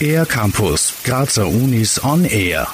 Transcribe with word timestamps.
Air 0.00 0.26
Campus, 0.26 0.92
Grazer 1.04 1.48
Unis 1.48 2.02
on 2.04 2.24
Air. 2.24 2.68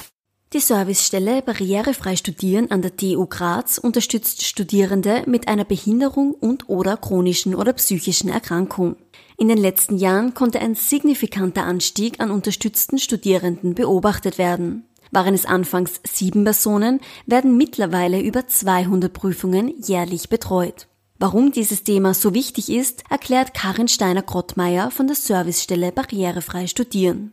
Die 0.52 0.60
Servicestelle 0.60 1.40
Barrierefrei 1.40 2.16
Studieren 2.16 2.70
an 2.70 2.82
der 2.82 2.96
TU 2.96 3.26
Graz 3.26 3.78
unterstützt 3.78 4.44
Studierende 4.44 5.22
mit 5.26 5.48
einer 5.48 5.64
Behinderung 5.64 6.32
und 6.32 6.68
oder 6.68 6.96
chronischen 6.96 7.54
oder 7.54 7.72
psychischen 7.72 8.28
Erkrankung. 8.28 8.96
In 9.38 9.48
den 9.48 9.58
letzten 9.58 9.96
Jahren 9.96 10.34
konnte 10.34 10.60
ein 10.60 10.74
signifikanter 10.74 11.64
Anstieg 11.64 12.20
an 12.20 12.30
unterstützten 12.30 12.98
Studierenden 12.98 13.74
beobachtet 13.74 14.36
werden. 14.36 14.84
Waren 15.10 15.34
es 15.34 15.46
anfangs 15.46 16.00
sieben 16.04 16.44
Personen, 16.44 17.00
werden 17.26 17.56
mittlerweile 17.56 18.20
über 18.20 18.46
200 18.46 19.12
Prüfungen 19.12 19.72
jährlich 19.78 20.28
betreut. 20.28 20.86
Warum 21.22 21.52
dieses 21.52 21.84
Thema 21.84 22.14
so 22.14 22.34
wichtig 22.34 22.68
ist, 22.68 23.04
erklärt 23.08 23.54
Karin 23.54 23.86
Steiner-Grottmeier 23.86 24.90
von 24.90 25.06
der 25.06 25.14
Servicestelle 25.14 25.92
Barrierefrei 25.92 26.66
Studieren. 26.66 27.32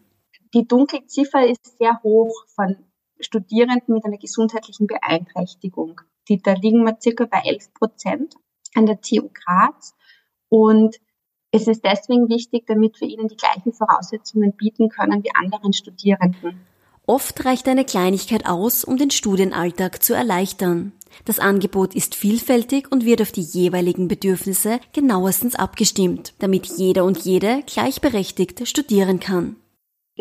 Die 0.53 0.67
Dunkelziffer 0.67 1.47
ist 1.47 1.79
sehr 1.79 1.99
hoch 2.03 2.31
von 2.53 2.75
Studierenden 3.19 3.95
mit 3.95 4.05
einer 4.05 4.19
gesundheitlichen 4.19 4.85
Beeinträchtigung. 4.85 6.01
Die, 6.27 6.39
da 6.39 6.53
liegen 6.53 6.83
wir 6.83 6.97
circa 7.01 7.25
bei 7.25 7.41
11 7.43 7.73
Prozent 7.73 8.35
an 8.75 8.85
der 8.85 9.01
TU 9.01 9.27
Graz. 9.33 9.95
Und 10.49 10.97
es 11.49 11.67
ist 11.67 11.83
deswegen 11.83 12.29
wichtig, 12.29 12.67
damit 12.67 13.01
wir 13.01 13.07
ihnen 13.07 13.27
die 13.27 13.37
gleichen 13.37 13.73
Voraussetzungen 13.73 14.55
bieten 14.55 14.89
können 14.89 15.23
wie 15.23 15.33
anderen 15.33 15.73
Studierenden. 15.73 16.63
Oft 17.07 17.43
reicht 17.43 17.67
eine 17.67 17.85
Kleinigkeit 17.85 18.45
aus, 18.45 18.83
um 18.83 18.97
den 18.97 19.09
Studienalltag 19.09 20.03
zu 20.03 20.13
erleichtern. 20.13 20.91
Das 21.25 21.39
Angebot 21.39 21.95
ist 21.95 22.15
vielfältig 22.15 22.91
und 22.91 23.05
wird 23.05 23.21
auf 23.21 23.31
die 23.31 23.41
jeweiligen 23.41 24.07
Bedürfnisse 24.07 24.79
genauestens 24.93 25.55
abgestimmt, 25.55 26.33
damit 26.39 26.65
jeder 26.65 27.05
und 27.05 27.19
jede 27.19 27.63
gleichberechtigt 27.65 28.67
studieren 28.67 29.19
kann. 29.19 29.55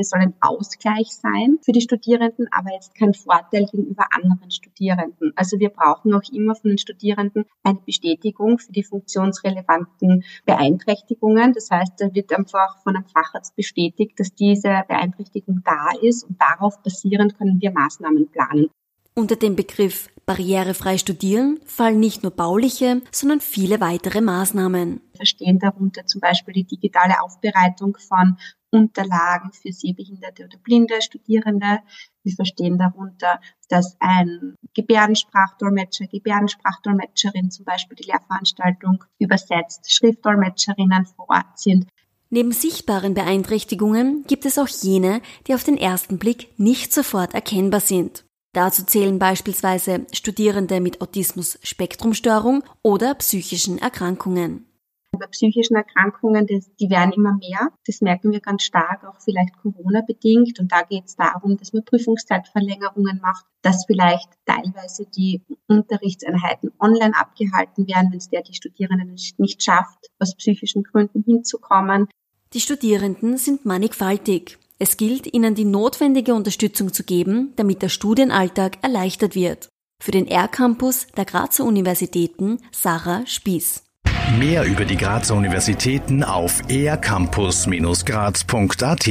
Es 0.01 0.11
soll 0.11 0.21
ein 0.21 0.35
Ausgleich 0.41 1.09
sein 1.09 1.59
für 1.61 1.73
die 1.73 1.81
Studierenden, 1.81 2.47
aber 2.53 2.73
jetzt 2.73 2.95
kein 2.95 3.15
Vorteil 3.15 3.67
gegenüber 3.67 4.07
anderen 4.13 4.53
Studierenden. 4.53 5.33
Also 5.35 5.59
wir 5.59 5.71
brauchen 5.71 6.15
auch 6.15 6.23
immer 6.33 6.55
von 6.55 6.71
den 6.71 6.79
Studierenden 6.79 7.47
eine 7.65 7.81
Bestätigung 7.85 8.59
für 8.59 8.71
die 8.71 8.85
funktionsrelevanten 8.85 10.23
Beeinträchtigungen. 10.47 11.53
Das 11.53 11.69
heißt, 11.73 11.95
da 11.99 12.15
wird 12.15 12.33
einfach 12.33 12.81
von 12.85 12.95
einem 12.95 13.07
Facharzt 13.07 13.57
bestätigt, 13.57 14.21
dass 14.21 14.33
diese 14.33 14.85
Beeinträchtigung 14.87 15.63
da 15.65 15.89
ist 16.01 16.23
und 16.23 16.41
darauf 16.41 16.81
basierend 16.85 17.37
können 17.37 17.61
wir 17.61 17.73
Maßnahmen 17.73 18.29
planen. 18.29 18.71
Unter 19.19 19.35
dem 19.35 19.57
Begriff 19.57 20.11
barrierefrei 20.27 20.97
studieren 20.97 21.59
fallen 21.67 21.99
nicht 21.99 22.23
nur 22.23 22.31
bauliche, 22.31 23.03
sondern 23.11 23.41
viele 23.41 23.81
weitere 23.81 24.21
Maßnahmen. 24.21 25.01
Wir 25.11 25.17
verstehen 25.17 25.59
darunter 25.59 26.07
zum 26.07 26.21
Beispiel 26.21 26.55
die 26.55 26.69
digitale 26.69 27.21
Aufbereitung 27.21 27.97
von 27.99 28.37
Unterlagen 28.71 29.51
für 29.53 29.73
sehbehinderte 29.73 30.45
oder 30.45 30.57
blinde 30.59 31.03
Studierende. 31.03 31.81
Wir 32.23 32.33
verstehen 32.33 32.79
darunter, 32.79 33.41
dass 33.69 33.97
ein 33.99 34.55
Gebärdensprachdolmetscher, 34.75 36.07
Gebärdensprachdolmetscherin 36.07 37.51
zum 37.51 37.65
Beispiel 37.65 37.97
die 37.97 38.09
Lehrveranstaltung 38.09 39.03
übersetzt, 39.19 39.93
Schriftdolmetscherinnen 39.93 41.07
vor 41.07 41.29
Ort 41.31 41.59
sind. 41.59 41.89
Neben 42.31 42.53
sichtbaren 42.53 43.15
Beeinträchtigungen 43.15 44.23
gibt 44.29 44.47
es 44.47 44.59
auch 44.59 44.69
jene, 44.69 45.23
die 45.49 45.55
auf 45.55 45.65
den 45.65 45.77
ersten 45.77 46.19
Blick 46.19 46.57
nicht 46.57 46.93
sofort 46.93 47.35
erkennbar 47.35 47.81
sind. 47.81 48.23
Dazu 48.59 48.85
zählen 48.85 49.21
beispielsweise 49.21 50.05
Studierende 50.13 50.81
mit 50.81 51.01
Autismus-Spektrumstörung 51.01 52.65
oder 52.83 53.15
psychischen 53.15 53.79
Erkrankungen. 53.79 54.67
Bei 55.13 55.29
psychischen 55.29 55.77
Erkrankungen, 55.77 56.45
das, 56.49 56.69
die 56.81 56.91
werden 56.91 57.13
immer 57.13 57.37
mehr. 57.37 57.69
Das 57.87 58.01
merken 58.01 58.33
wir 58.33 58.41
ganz 58.41 58.65
stark, 58.65 59.05
auch 59.05 59.21
vielleicht 59.21 59.57
Corona-bedingt. 59.63 60.59
Und 60.59 60.73
da 60.73 60.83
geht 60.83 61.05
es 61.05 61.15
darum, 61.15 61.57
dass 61.57 61.73
man 61.73 61.85
Prüfungszeitverlängerungen 61.85 63.21
macht, 63.23 63.47
dass 63.63 63.85
vielleicht 63.87 64.29
teilweise 64.45 65.07
die 65.07 65.41
Unterrichtseinheiten 65.69 66.73
online 66.81 67.15
abgehalten 67.17 67.87
werden, 67.87 68.09
wenn 68.11 68.19
es 68.19 68.29
der 68.29 68.43
die 68.43 68.55
Studierenden 68.55 69.15
nicht 69.37 69.63
schafft, 69.63 70.11
aus 70.19 70.35
psychischen 70.35 70.83
Gründen 70.83 71.23
hinzukommen. 71.23 72.09
Die 72.55 72.61
Studierenden 72.61 73.37
sind 73.37 73.65
mannigfaltig. 73.65 74.59
Es 74.81 74.97
gilt, 74.97 75.35
ihnen 75.35 75.57
die 75.57 75.65
notwendige 75.65 76.35
Unterstützung 76.35 76.93
zu 76.93 77.03
geben, 77.03 77.53
damit 77.57 77.83
der 77.83 77.89
Studienalltag 77.89 78.79
erleichtert 78.83 79.35
wird. 79.35 79.69
Für 80.01 80.13
den 80.13 80.29
R-Campus 80.29 81.09
der 81.17 81.25
Grazer 81.25 81.65
Universitäten 81.65 82.59
Sarah 82.71 83.27
Spieß. 83.27 83.83
Mehr 84.39 84.65
über 84.65 84.85
die 84.85 84.97
Grazer 84.97 85.35
Universitäten 85.35 86.23
auf 86.23 86.63
ercampus-graz.at 86.69 89.09